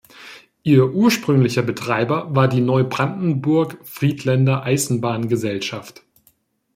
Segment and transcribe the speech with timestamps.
[0.63, 6.01] Ihr ursprünglicher Betreiber war die "Neubrandenburg-Friedländer Eisenbahn-Gesellschaft".